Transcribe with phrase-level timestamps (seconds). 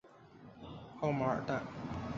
[1.01, 1.61] 奥马尔坦。